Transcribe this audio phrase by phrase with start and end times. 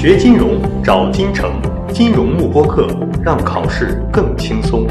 [0.00, 1.60] 学金融找金城，
[1.92, 2.86] 金融慕播课，
[3.24, 4.86] 让考试更轻松。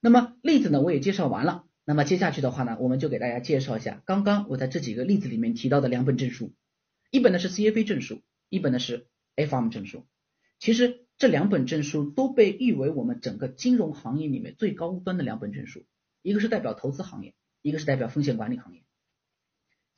[0.00, 1.66] 那么例子呢，我也介绍完了。
[1.84, 6.54] 那么接下去的话呢，我们就给大家介绍一下刚刚我在这几个例子里面提到的两本证书，
[7.10, 10.06] 一本呢是 CFA 证书，一本呢是 FARM 证书。
[10.58, 15.84] 其实这两本证书都被誉为我们整个金融行业里面最高端的两本证书，
[16.22, 18.82] 一个是代表投资行业，一个是代表风险管理行业。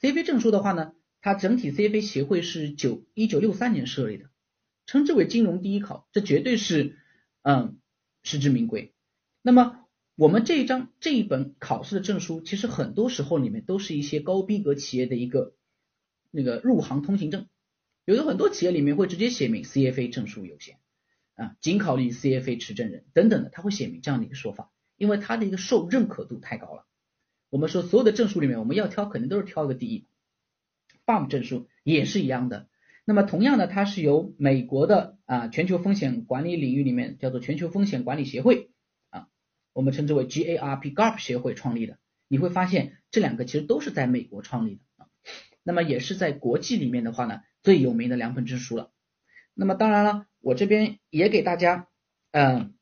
[0.01, 0.91] CFA 证书的话呢。
[1.23, 4.29] 它整体 CFA 协会是九一九六三年设立的，
[4.87, 6.99] 称之为金融第一考，这绝对是
[7.43, 7.79] 嗯
[8.25, 8.93] 实至名归。
[9.41, 15.55] 那么我们这一张这一本考试的证书，其实很多时候里面都是一些高逼格企业的一个
[16.33, 17.47] 那个入行通行证，
[18.05, 20.79] 有的很多企业里面会直接写明 CFA 证书优先
[21.35, 26.85] 啊，仅考虑 CFA 持证人等等的，他会写明这样的一个说法，因为它的一个受认可度太高了。
[27.49, 30.07] 我们说所有的证书里面，我们要挑肯定都是挑一个第一。
[31.05, 32.69] BAM 证书也是一样的，
[33.05, 38.71] 那么同样的，它是由美国的啊全球风险管理领域里面叫做全球风险管理协会
[39.11, 39.27] 啊，
[39.73, 41.99] 我们称之为 GARP GARP 协会创立的。
[42.29, 45.09] 你会发现这两个其实都是在美国创立的啊，
[45.63, 48.91] 那么也是在国际里面的话呢最有名的两本证书了。
[49.55, 51.89] 那么当然了，我这边也给大家
[52.31, 52.75] 嗯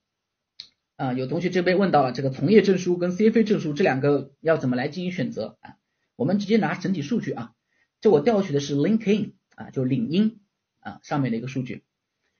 [0.96, 5.76] 啊有同学这边问到了这个从业证书跟 CFA 证书这两个要怎么来进行选择啊？
[6.14, 7.54] 我们直接拿整体数据啊。
[8.00, 10.40] 这我调取的是 LinkedIn 啊，就领英
[10.80, 11.84] 啊上面的一个数据。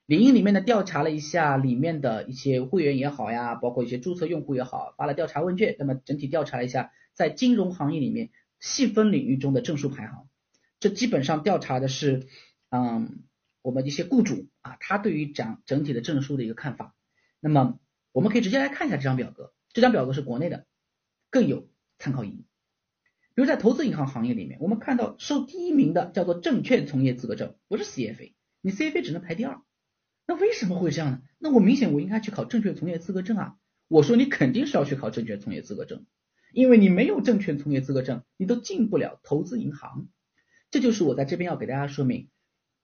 [0.07, 5.75] 领英里面呢调查了一下里面的一些会员也好呀，包括一些注册用户也好，发了调查问卷。
[5.79, 10.27] 那么整体调查了一下，在金融行业里面细分领域中的证书排行。
[10.79, 12.27] 这基本上调查的是，
[12.69, 13.23] 嗯，
[13.61, 16.95] 我们一些雇主啊，他对于讲整体的证书的一个看法。
[17.39, 17.79] 那么
[18.11, 20.65] 我们可以直接来看一下这张表格，这张表格是国内的，
[21.29, 22.45] 更有参考意义。
[23.33, 29.61] 比如在投资银行行业里面，我们看到收第一名的叫做证券从业资格证，不是 CFA，你 CFA 只能排第二。
[30.27, 31.21] 那为什么会这样呢？
[31.39, 33.55] 那我明显我应该去考证券从业资格证啊。
[33.87, 36.05] 我说你肯定是要去考证券从业资格证，
[36.53, 40.07] 因为你没有证券从业资格证，你都进不了投资银行。
[40.69, 42.29] 这就是我在这边要给大家说明，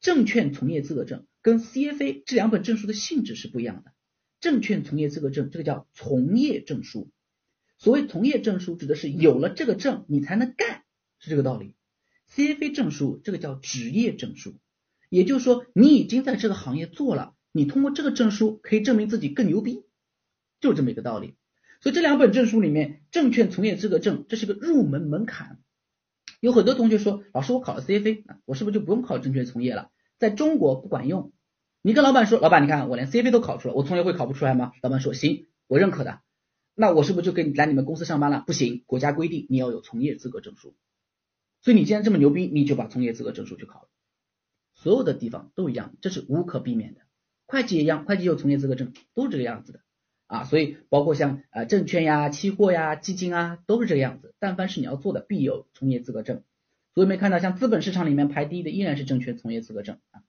[0.02, 3.94] 证券从业资格证跟 CFA 这两本证书的性质是不一样的。
[4.40, 7.10] 证券从业资格证这个叫从业证书。
[7.78, 10.84] 所谓从业证书，指的是有了这个证你才能干，
[11.20, 11.76] 是这个道理。
[12.34, 14.56] CFA 证书这个叫职业证书，
[15.10, 19.84] 也就是说你已经在这个行业做了，你通过这个证书可以证明自己更牛逼，
[20.60, 21.36] 就这么一个道理。
[21.80, 25.60] 所以这两本证书里面，证券从业资格证这是个入门门槛。
[26.40, 29.92] 有很多同学说，老师我考了 CFA，我是不是就不用考证券从业了？
[30.18, 31.32] 在中国不管用。
[31.84, 34.72] 你跟老板说，老板你看我连 CFA 都考出了，我从业会考不出来吗？
[34.82, 36.20] 老板说行，我认可的。
[36.80, 38.44] 那我是不是就给你来你们公司上班了？
[38.46, 40.76] 不行，国家规定你要有从业资格证书。
[41.60, 43.90] 所以你既然这么牛逼，你就把从业资格证书去考了。
[44.76, 47.02] 所有的地方都一样，这是无可避免的。
[47.48, 49.80] 会计也一样，会计有从业资格证，都是这个样子的
[50.28, 50.44] 啊。
[50.44, 54.36] 所以包括像呃证券呀、期货呀、基金啊，都是这个样子。
[54.38, 56.44] 但凡是你要做的，必有从业资格证。
[56.94, 60.22] 所以没看到像资本市场里面排第一的依然是证券从业资格证啊。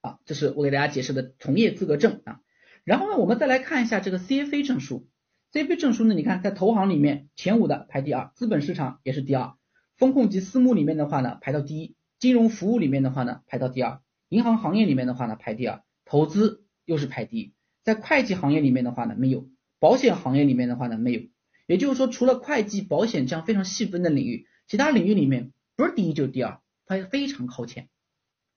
[0.00, 2.40] 好，这是我给大家解释的从业资格证啊。
[2.84, 5.08] 然后呢，我们再来看一下这个 CFA 证书。
[5.52, 9.54] CFA 证书呢，你看在投行里面前五的排第二，资本市场也是第二，
[9.96, 14.00] 风控及私募里面的话呢排到第一，金融服务里面的话呢排到第二，
[14.30, 19.48] 银行行业里面的话呢排第二，投资又是排第一，在会计行业里面的话呢没有，
[19.78, 21.20] 保险行业里面的话呢没有，
[21.66, 27.90] 也就是说除了会计、保险这样非常细分的领域，其他领域里面不是第一就是第二，它非常靠前。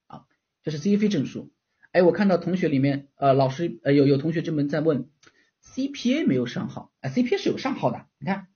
[0.08, 0.24] 啊，
[0.64, 1.52] 这是 CFA 证书。
[1.96, 5.08] 哎，我看到同学里面，呃，老师，呃，有有同学这门在问
[5.64, 8.06] ，CPA 没有上号，啊，CPA 是有上号的。
[8.20, 8.48] 你看，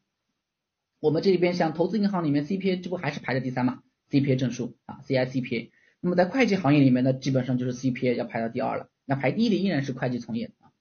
[0.99, 3.79] 我们这边像投资银行里面，CPA 这不还是排在第三嘛
[4.11, 5.69] ？CPA 证书啊，CICPA。
[6.01, 8.89] 那么在会计行业里面呢，基本上就是 CPA 要排到第二了。
[9.05, 10.75] 那排第一的依然是会计从业啊。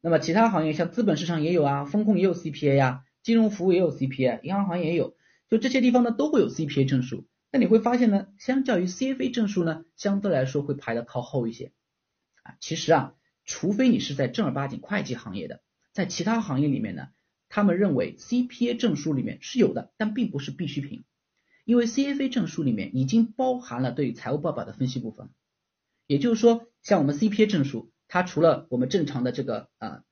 [0.00, 5.14] 那么其他行业像资本市场也有啊，风控也有 CPA 呀，金融服务也有 CPA，银行行业也有，
[5.48, 7.28] 就这些地方呢都会有 CPA 证书。
[7.52, 11.70] 那你会发现呢，相较于 CFA 证书呢，相对来说会排的靠后一些。
[12.44, 13.14] 啊，其实啊，
[13.44, 15.60] 除非你是在正儿八经会计行业的，
[15.92, 17.08] 在其他行业里面呢，
[17.48, 21.04] 他们认为 CPA 证书里面是有的，但并不是必需品，
[21.64, 25.30] 因为 CFA 证书里面已经包含了对财务报表的分析部分。
[26.06, 30.02] 也就是说，像我们 CPA 证书，它除了我们正常的这个呃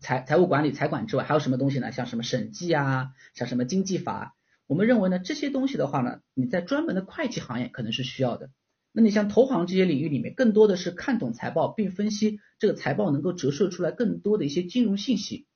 [0.00, 1.90] 财财务管理财管之外，还有什么东西呢？
[1.90, 4.36] 像什么审计啊，像什么经济法，
[4.66, 8.50] 我们认为呢，这些东西的话呢，你在专门的会计行业可能是需要的。
[8.92, 15.46] 那你像投行这些领域里面，更多的是看懂财报，并分析这个财报能够折射出来更多的一些金融信息，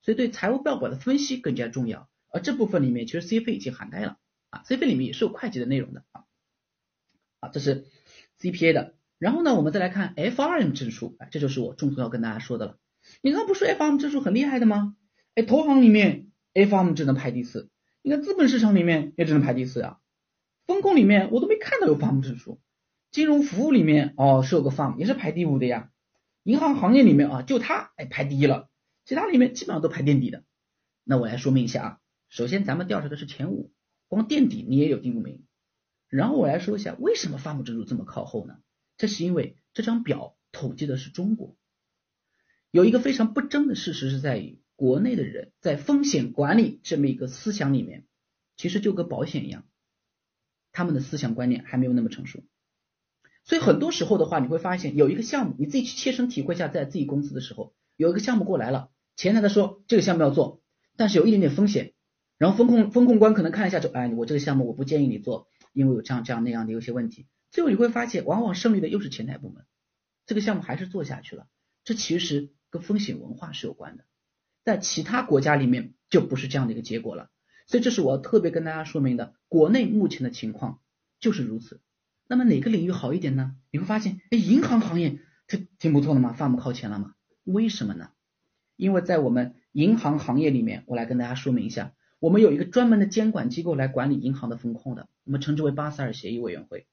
[0.00, 2.08] 所以对财务报表的分析更加重要。
[2.28, 4.16] 而这部分里面，其实 CFA 已经涵盖了
[4.50, 6.24] 啊，CFA 里面也是有会计的内容的啊。
[7.40, 7.86] 啊，这是
[8.40, 8.94] CPA 的。
[9.18, 12.78] 然后呢，我们再来看 FRM 证书，哎，这就是我重头要跟大家说的了。
[13.22, 14.96] 你刚不说 FRM 证书很厉害的吗？
[15.34, 17.68] 哎，投行里面 FRM 只能排第四，
[18.02, 19.98] 你看资本市场里面也只能排第四呀。
[20.66, 22.60] 风控里面我都没看到有 FRM 证书，
[23.16, 25.90] 金融服务里面哦是有个 FRM 也是排第五的呀。
[26.42, 28.68] 银行行业里面啊就它哎排第一了，
[29.06, 30.44] 其他里面基本上都排垫底的。
[31.02, 33.72] 那我来说明一下啊，首先咱们调查的是前五，
[34.06, 35.46] 光垫底你也有第五名。
[36.10, 38.58] 然后我来说一下为什么 FRM 证书这么靠后呢？
[38.98, 41.56] 这是因为这张表统计的是中国，
[42.70, 48.04] 有一个非常不争的事实是在于，国内的人在风险管理这么一个思想里面，
[48.58, 49.64] 其实就跟保险一样，
[50.70, 52.44] 他们的思想观念还没有那么成熟，
[53.46, 60.60] 所以很多时候的话，你会发现有一个项目，你自己去切身体会一下，在自己公司的时候，有一个项目过来了，前台的说这个项目要做，
[60.96, 61.94] 但是有一点点风险，
[62.38, 67.28] 然后风控风控官可能看一下就，哎，我这个项目我不建议你做，因为有这样这样那样的有些问题。
[67.52, 69.64] 最后你会发现，往往胜利的又是前台部门，
[70.26, 71.46] 这个项目还是做下去了。
[71.84, 74.04] 这其实跟风险文化是有关的，
[74.64, 77.30] 在其他国家里面就不是这样的一个结果了。
[77.68, 80.80] 所以这是我要特别跟大家说明的，国内目前的情况
[81.20, 81.80] 就是如此。
[82.28, 83.56] 那么哪个领域好一点呢？
[83.70, 87.14] 你会发现，哎，银行行业这挺不错的嘛，FAM 靠前了嘛？
[87.44, 88.10] 为什么呢？
[88.76, 96.86] 因为在我们银行行业里面，我来跟大家说明一下，我们有一个专门的监管机构来管理银行的风控的，我们称之为巴塞尔协议委员会。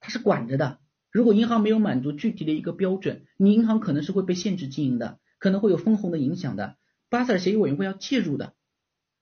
[0.00, 0.80] 它是管着的，
[1.10, 6.76] 如果银行没有满足具体的一个标准，你银行可能是会被限制经营的，可能会有分红的影响的。
[7.08, 8.54] 巴塞尔协议委员会要介入的，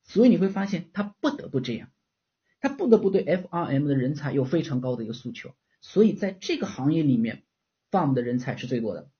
[0.02, 1.90] 所以你会发现他不得不这样，
[2.62, 5.50] 他不得不对 FRM 的人才有非常高的一个诉求。
[5.80, 7.42] 所以在这个行业里面
[7.90, 9.10] ，Farm 的人才是最多的，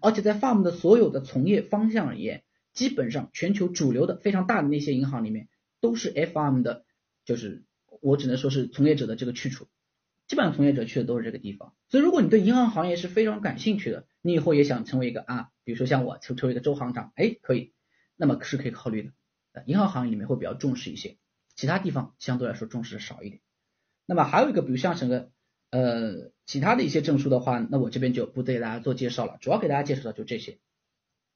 [0.00, 2.44] 而且在 Farm 的所有的从业方向而言，
[2.74, 5.48] 基本上全球主流的非常大的那些银行里面
[5.80, 6.84] 都是 FRM 的，
[7.24, 7.64] 就是
[8.02, 9.66] 我只能说是从业者的这个去处。
[10.28, 17.72] 基本上从业者去的都是这个地方，所以如果你对银行行业是非常感兴趣的，你以后也想成为一个啊，比如说像我成成为一个周行长，哎，可以，
[18.16, 19.64] 那么是可以考虑的。
[19.66, 21.16] 银行行业里面会比较重视一些，
[21.54, 23.40] 其他地方相对来说重视的少一点。
[24.06, 25.30] 那么还有一个，比如像整个
[25.70, 30.58] 呃其他的一些证书的话，那我这边就不对大家做介绍了，主要给大家介绍的就这些，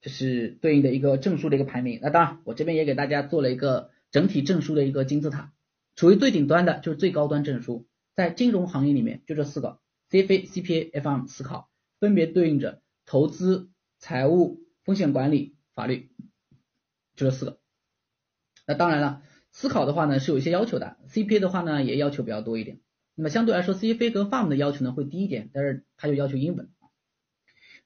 [0.00, 2.00] 这是对应的一个证书的一个排名。
[2.02, 5.52] 那当然，我这边也给大家做了一个整体证书的一个金字塔，
[5.94, 7.86] 处于最顶端的就是最高端证书。
[8.14, 9.78] 在金融行业里面，就这四个
[10.10, 11.68] CFA、CPA、FM 思考，
[12.00, 13.68] 分别对应着投资、
[13.98, 16.10] 财务、风险管理、法律，
[17.14, 17.58] 就这四个。
[18.66, 19.22] 那当然了，
[19.56, 22.78] 思考的话呢是有一些要求的，CPA 的话呢也要求比较多一点。
[23.14, 26.68] 那么相对来说，CFA 和 FARM 的要求呢会低一点，但是它就要求英文。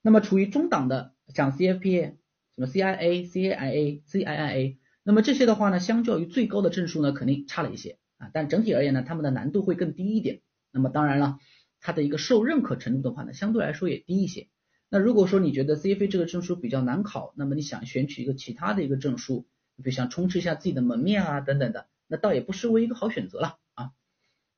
[0.02, 2.17] 那么处于中档的，像 CFP、什
[2.56, 7.99] 么 CIA、CAIA、CIIA，那么这些的话呢，相较于最高的证书呢，肯定差了一些。
[8.19, 10.40] 啊，但整体而言呢，他们的难度会更低一点。
[10.73, 11.38] 那么当然了，
[11.81, 14.49] 它的一个受认可程度的话呢，相对来说也低一些。
[14.88, 19.46] 那如果说你觉得 CFA 这个证书比较难考，那么你想选取一个其他的一个证书，
[19.80, 23.90] 比如想充实一下自己的门面啊等等的，那倒也不失为一个好选择了啊。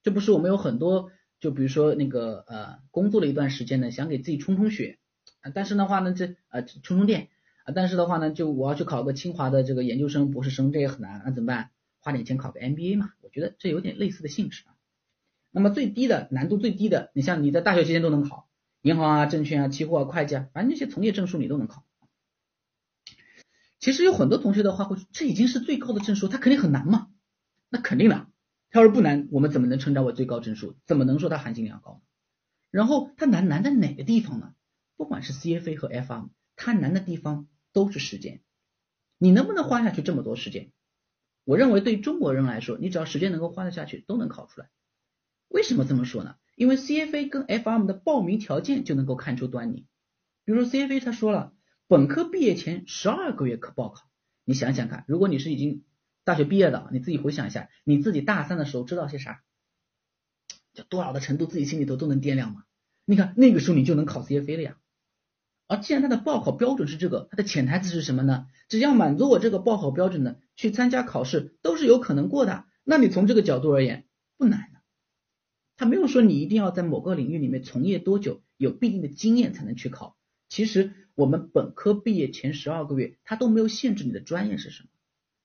[0.02, 1.10] 这不是我们有很多，
[1.40, 4.98] 就比如说那个呃工作了一段时间呢，想给自己充充血
[5.40, 7.28] 啊，但是的话呢，这呃充充电
[7.64, 11.70] 啊，但是的话呢，就我要去考个清华的这个研究生、博士生，这也很难，那怎么办？
[12.00, 14.74] 花点钱考个 MBA 嘛，我觉得这有点类似的性质啊。
[15.52, 18.48] 那么最低的难度最低的，你像你在大学期间都能考，
[18.81, 21.84] 银行啊、证券啊、期货啊、会计啊，反正那些从业证书你都能考。
[23.82, 27.10] 其实有很多同学的话会，这已经是最高的证书，它肯定很难嘛？
[27.69, 28.29] 那肯定的，
[28.70, 30.77] 它要是不难，我们怎么能称之为最高证书？
[30.86, 32.01] 怎么能说它含金量高？
[32.70, 34.55] 然后它难难在哪个地方呢？
[34.96, 38.41] 不管是 CFA 和 FM，它难的地方都是时间。
[39.19, 40.70] 你能不能花下去这么多时间？
[41.43, 44.70] 我认为对中国人来说，你只要时间能够花得下去，都能考出来。
[45.48, 46.36] 为什么这么说呢？
[46.55, 49.89] 因为 CFA 跟 FM 的报名条件就能够看出端倪。
[50.44, 51.53] 比如说 CFA 他说了，
[51.93, 54.08] 本科毕业前十二个月可报考。
[54.46, 55.84] 你想想看，如果你是已经
[56.25, 59.43] 大学毕业的，你自己回想一下，你自己大三的时候知道些啥？
[60.72, 62.65] 就多少的程度，自己心里头都能掂量嘛。
[63.05, 64.79] 你看那个时候你就能考 CFA 了呀。
[65.67, 68.46] 而既然它的报考标准是这个，它的潜台词是什么呢？
[68.70, 72.65] 只要满足我这个报考标准的，去参加考试都是有可能过的。
[72.84, 74.06] 那你从这个角度而言，
[74.39, 74.81] 不难的。
[75.77, 80.17] 他没有说你一定要在某个领域里面从业多久，有必定的经验才能去考。
[80.53, 84.91] 其实我们本科毕业前十二个月，他都没有限制你的专业是什么。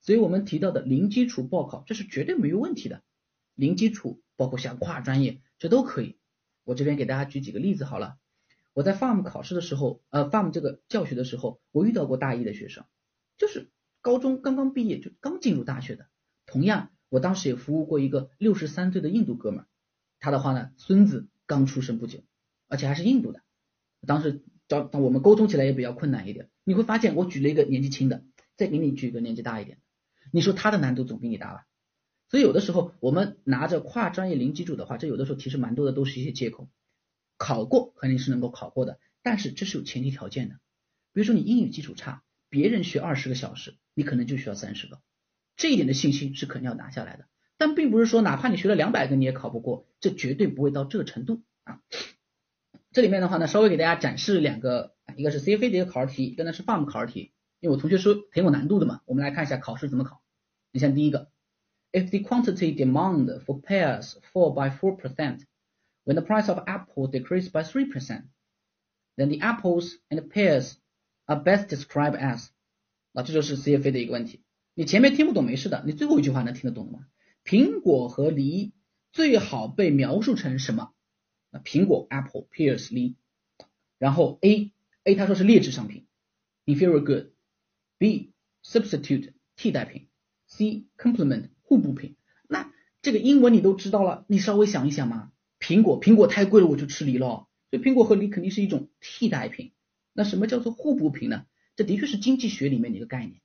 [0.01, 3.03] 所以我们提到的零基础报考，这是绝对没有问题的。
[3.55, 6.17] 零基础包括像跨专业，这都可以。
[6.65, 8.17] 我这边给大家举几个例子好了。
[8.73, 12.83] 我在 farm 考试的时候，呃，farm 这个教学的时候，我遇到过大一的学生，
[13.37, 13.69] 就是
[14.01, 16.09] 高中刚刚毕业就刚进入大学的。
[16.45, 19.67] 同样，我当时也服务过一个六十三岁的印度哥们儿，
[20.19, 22.25] 他的话呢，孙子刚出生不久，
[22.67, 23.41] 而且还是印度的，
[24.05, 26.49] 当时找我们沟通起来也比较困难一点。
[26.63, 28.23] 你会发现，我举了一个年纪轻的，
[28.55, 29.83] 再给你举一个年纪大一点的，
[30.31, 31.65] 你说他的难度总比你大吧？
[32.29, 36.69] 所以有的时候我们拿着跨专业零基础的话，这有的时候其实蛮多的都是一些借口。
[37.37, 40.55] 考过肯定是能够考过的，但是这是有前提条件的。
[41.13, 44.99] 比如说你英语基础差，别人学二十个小时，你可能就需要三十个，
[45.55, 47.27] 这一点的信心是肯定要拿下来的。
[47.57, 51.79] 但并不是说哪怕你学了两百个你也考不过，这绝对不会到这个程度啊。
[52.97, 57.31] 这里面的话呢，稍微给大家展示两个，一个是 CFA 的一个考试题，一个呢是 FAM 考试题。
[57.59, 60.23] 因为我同学说挺有难度的嘛，我们来看一下考试怎么考。
[60.71, 61.29] 你像第一个。
[61.91, 65.41] If the quantity demand for pears fall by four percent
[66.05, 68.23] when the price of apples decrease by 3%,
[69.15, 70.77] then the apples and pears
[71.27, 72.47] are best described as
[73.13, 74.41] 啊，这就是 CFA 的一个问题。
[74.73, 77.05] 你前面听不懂没事的，你最后一句话能听得懂吗？
[77.45, 78.73] 苹果和梨
[79.11, 80.93] 最好被描述成什么？
[81.51, 83.15] 那苹果 apple pears 梨，
[83.97, 84.71] 然后 A
[85.03, 86.05] A 他说是劣质商品
[86.65, 90.07] inferior good，B substitute 替代品
[90.47, 92.15] ，C complement 互补品，
[92.47, 95.31] 那这个英文你都知道了，你稍微想一想嘛。
[95.59, 99.73] 苹果，苹果太贵了，我就吃梨了，所以苹果和梨肯定是一种替代品。
[100.13, 101.45] 那什么叫做互补品呢？
[101.75, 103.41] 这的确是经济学里面的一个概念。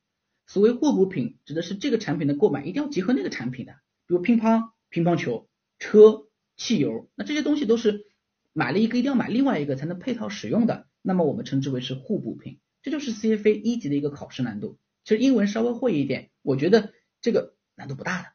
[0.47, 3.73] 所谓互补品，指的是这个产品的购买一定要结合那个产品的，
[4.07, 6.27] 比如乒乓、乒乓球、车、
[6.63, 8.07] 汽油，那这些东西都是
[8.53, 12.61] 买了一个一定要买另外一个才能配套使用的，那么我们称之为是互补品。
[12.83, 14.79] 这就是 CFA 一级的一个考试难度。
[15.03, 17.57] 其实英文稍微会一点，我觉得这个。
[17.75, 18.29] 难度不大的。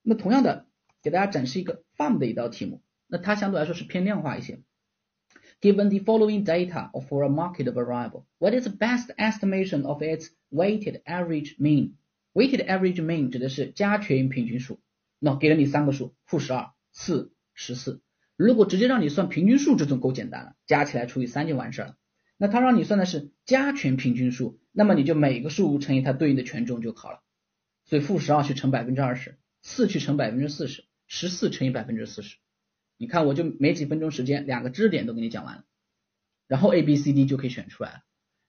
[0.00, 0.66] 那同样的，
[1.02, 4.62] 给大家展示一个 FAM 的一道题目，那它相对来说是偏量化一些。
[5.60, 11.02] Given the following data for a market variable, what is the best estimation of its weighted
[11.04, 11.92] average mean?
[12.32, 14.80] Weighted average mean 指的是加权平均数。
[15.18, 18.02] 那给了你三个数，负十二、四、十四。
[18.36, 21.96] 如果直接让你算平均数，这种够简单了，加起来除以三就完事儿了。
[22.36, 27.22] 那它让你算的是加权平均数，那么你就每个数乘以它对应的权重就好了。
[27.84, 32.38] 所以负十二去乘百分之二十，四去乘百分之四十，十四乘以百分之四十，
[32.96, 35.64] 你看我就没几分钟时间，两个知识点都给你讲完了，
[36.48, 38.00] 然后 A B C D 就可以选出来了。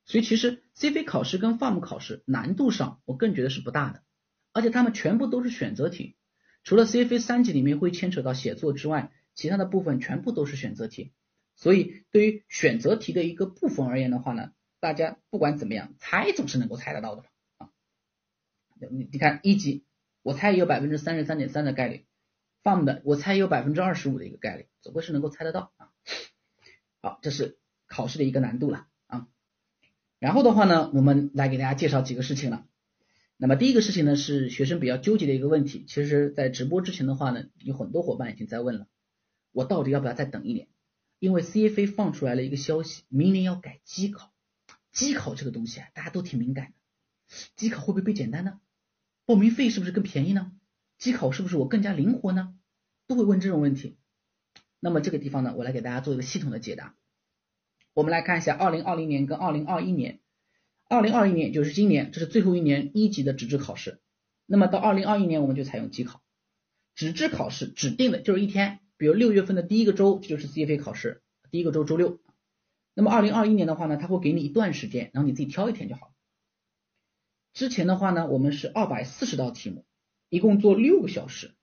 [0.06, 4.04] 所以其实 CFA 考试跟 FARM 考试难度上，我更觉得是不大的，
[4.52, 6.16] 而且他们全部都是选择题，
[6.65, 11.13] 除了 CFA 三级里面会牵扯到写作之外，其他的部分全部都是选择题。
[11.55, 17.24] 所以对于选择题的一个部分而言的话呢，大家不管怎么样猜总是能够猜得到的。
[18.91, 19.86] 你你看一级，
[20.22, 22.07] 我猜也有百分之三十三点三的概率
[22.63, 25.91] ，FAM 的我猜也有百分之二十五的一个概率，总归是能够猜得到啊。
[27.01, 29.27] 好，这是考试的一个难度了啊。
[30.19, 32.65] 然后的话呢，我们来给大家介绍几个事情了。
[33.38, 35.84] 那么第一个事情呢，是学生比较纠结的一个问题。
[35.88, 38.88] 其实，在直播之前的话呢，有很多伙伴已经在问了，
[39.51, 40.70] 我到底要不要再等一年？
[41.20, 44.32] 因为 CFA 放出来了一个消息，明年要改机考。
[44.94, 46.74] 机考这个东西啊，大家都挺敏感的，
[47.58, 48.62] 机考会不会被简单呢？
[49.25, 50.54] 报名费是不是更便宜呢？
[50.98, 52.56] 机考是不是我更加灵活呢？
[53.06, 53.98] 都会问这种问题。
[54.80, 56.96] 那么这个地方呢，我来给大家做一个系统的解答。
[57.94, 60.22] 我们来看一下二零二零年跟二零二一年。
[60.88, 64.00] 二零二一年就是今年，这是最后一年一级的纸质考试。
[64.46, 66.22] 那么到二零二一年，我们就采用机考。
[66.94, 72.20] 纸质考试指定的就是一天，比如六月份的第一个周，这就是 CFA 考试，第一个周周六。
[72.94, 76.13] 那么二零二一年的话呢，他会给你一段时间，然后你自己挑一天就好。
[77.54, 79.86] 之前的话呢，我们是二百四十道题目，
[80.30, 81.56] 一共做六个小时，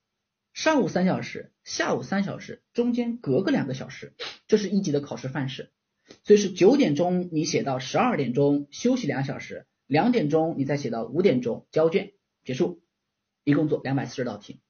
[0.52, 4.14] 上午三小时，下午三小时，中间隔个两个小时，
[4.48, 5.70] 这是一级的考试范式。
[6.24, 12.12] 所以是九点钟你写到十二点钟，休息两小时，两点钟你再写到五点钟交卷
[12.44, 12.82] 结束，
[13.44, 14.60] 一共做两百四十道题。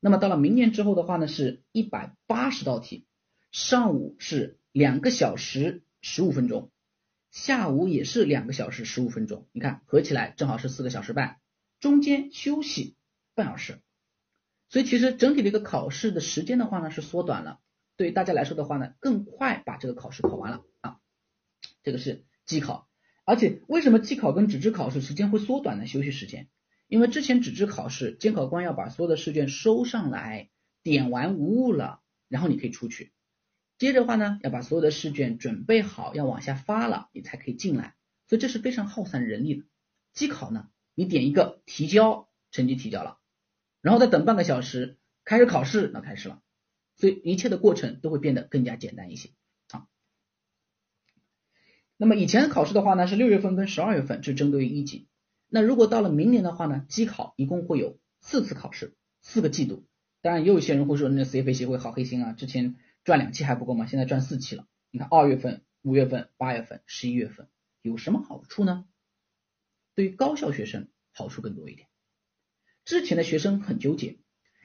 [0.00, 3.06] 那么到了明年之后的话呢，是一百八十道题，
[3.50, 6.70] 上午是两个小时十五分钟。
[7.32, 11.36] 下午也是两个小时十五分钟，你看合起来正好是四个小时半，
[11.80, 12.96] 中间休息
[13.34, 13.80] 半小时，
[14.70, 17.60] 所以其实整体的一个考试的时间的话呢是缩短了，
[17.96, 20.98] 对于大家来说的话呢更快把这个考试考完了啊，
[21.82, 22.88] 这个是机考，
[23.24, 25.86] 而且为什么机考跟纸质考试时间会缩短呢？
[25.86, 26.48] 休息时间，
[26.88, 30.50] 因为之前纸质考试监考官要把所有的试卷收上来，
[30.82, 33.12] 点完无误了，然后你可以出去。
[33.78, 37.94] 接着的话呢，要把所有的试卷准备好，要往下发了，你才可以进来，
[38.26, 39.64] 所以这是非常耗散人力的。
[40.12, 43.18] 机考呢，你点一个提交，成绩提交了，
[43.82, 46.40] 然后再等半个小时，开始考试，那开始了，
[46.96, 49.30] 所以一切的过程都会变得更加简单一些
[49.70, 49.86] 啊。
[51.96, 55.08] 那么以前考试的话呢，是六月份跟十二月份，是针对于一级。
[55.48, 59.86] 那如果到了明年的话呢，机考一共会有四次考试，四个季度。
[60.22, 63.86] 当然也有些人会说，那 CFA 协会好黑心啊，之前赚两期还不够吗？
[63.86, 64.66] 现在赚四期了。
[64.90, 67.48] 你看二月份、五月份、八月份、十一月份
[67.80, 68.86] 有什么好处呢？
[69.94, 71.88] 对于高校学生好处更多一点。
[72.84, 74.18] 之前的学生很纠结，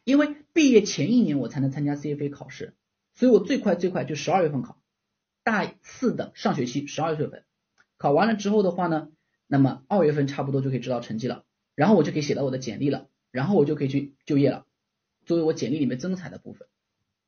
[0.04, 2.76] 因为毕业前一年我才能参加 CFA 考试，
[3.14, 4.82] 所以我最快最快就十二月份考，
[5.44, 7.46] 大四的上学期十二月份
[7.98, 9.10] 考完了之后的话呢，
[9.48, 14.66] 那么二月份差不多就可以知道成绩了，然后我就可以写到我的简历了，然后我就可以去就业了，
[15.26, 16.68] 作为我简历里面增彩的部分。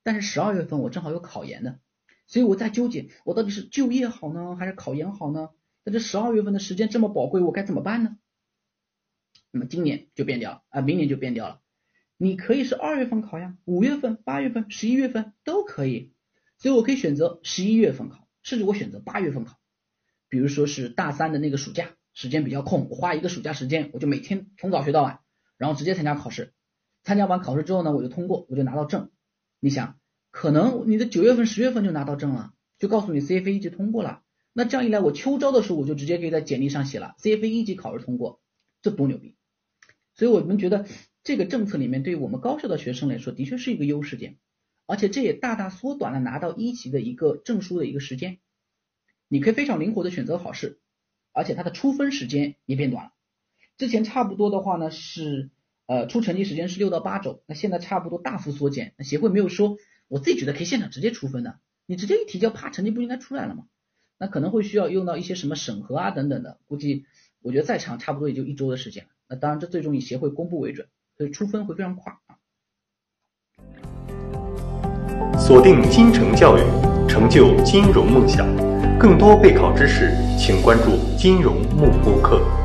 [0.03, 1.80] 但是十二月份我正好有考研的，
[2.27, 5.50] 所以我在纠结，我到底是就业好呢，还是考研好呢？
[5.86, 8.18] 在这十二月份的时间这么宝贵，我该怎么办呢？
[9.51, 11.62] 那么今年就变掉了啊，明年就变掉了。
[12.24, 16.13] 你可以是二月份考呀，五月份、八月份、十一月份都可以。
[16.58, 19.60] 所以我可以选择十一月份考，甚至我选择八月份考。
[20.30, 25.20] 比如说是大三的那个暑假，时间比较空，我花一个暑假时间，我就每天从早学到晚，
[25.58, 26.53] 然后直接参加考试。
[27.03, 29.12] 参加完考试之后呢，我就通过，我就拿到证。
[29.60, 30.00] 你想，
[30.32, 34.22] 可能你的九月份、十月份就拿到证了，就告诉你 CFA 一级通过了。
[34.53, 38.39] 那这样一来，我秋招的时候我就直接可以在简历上写了 CFA 一级考试通过，
[38.82, 39.36] 这多牛逼！
[40.15, 40.86] 所以我们觉得
[41.24, 44.38] 这个政策里面对于我们高校的学生来说，的确是一个优势点，
[44.86, 48.39] 而且这也大大缩短了拿到一级的一个证书的一个时间。
[49.30, 50.80] 你可以非常灵活的选择考试，
[51.32, 53.13] 而且它的出分时间也变短了。
[53.77, 55.50] 之前差不多的话呢是
[55.88, 58.94] 呃出成绩时间是六到八周，那现在差不多大幅缩减。
[58.98, 59.77] 那协会没有说，
[60.08, 63.68] 我自己觉得可以现场直接出分的，你直接一提交，啪，成绩不应该出来了吗？
[64.20, 67.06] 那可能会需要用到一些什么审核啊等等的，估计
[67.42, 69.08] 我觉得再长差不多也就一周的时间。
[69.27, 72.36] 那当然，这最终以协会公布为准，所以出分会非常快啊。
[75.38, 76.62] 锁定金城教育，
[77.08, 78.48] 成就金融梦想。
[78.98, 82.62] 更多备考知识，请关注金融幕播课。